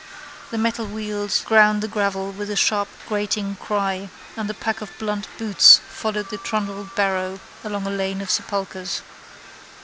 [0.49, 4.89] The metal wheels ground the gravel with a sharp grating cry and the pack of
[4.97, 9.03] blunt boots followed the trundled barrow along a lane of sepulchres.